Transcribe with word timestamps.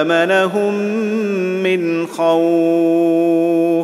آمنهم 0.00 0.74
من 1.62 2.06
خوف. 2.06 3.77